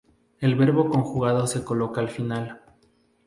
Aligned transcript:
El 0.39 0.55
verbo 0.55 0.89
conjugado 0.89 1.45
se 1.45 1.63
coloca 1.63 2.01
al 2.01 2.09
final. 2.09 2.63